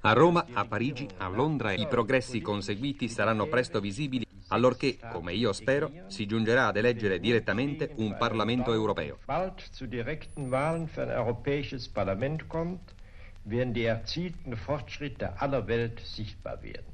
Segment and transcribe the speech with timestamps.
[0.00, 5.52] A Roma, a Parigi, a Londra i progressi conseguiti saranno presto visibili allorché, come io
[5.52, 9.18] spero, si giungerà ad eleggere direttamente un Parlamento europeo.
[13.46, 16.92] werden die erzielten Fortschritte aller Welt sichtbar werden.